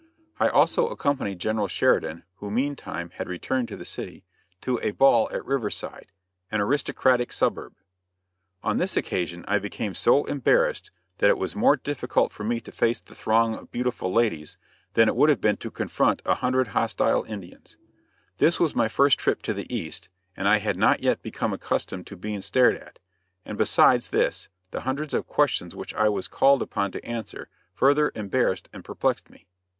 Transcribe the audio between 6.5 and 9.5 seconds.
an aristocratic suburb. [Illustration: AN EMBARRASSING SITUATION] On this occasion